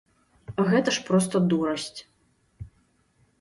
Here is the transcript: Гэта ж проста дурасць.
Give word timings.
Гэта 0.69 0.93
ж 0.95 1.03
проста 1.09 1.35
дурасць. 1.51 1.99